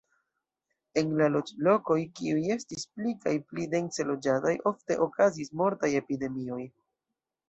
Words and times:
En 1.01 1.09
la 1.17 1.25
loĝlokoj, 1.33 1.97
kiuj 2.19 2.39
estis 2.55 2.85
pli 2.95 3.13
kaj 3.25 3.33
pli 3.51 3.67
dense 3.73 4.05
loĝataj, 4.13 4.55
ofte 4.71 4.97
okazis 5.07 5.53
mortaj 5.61 5.91
epidemioj. 6.01 6.59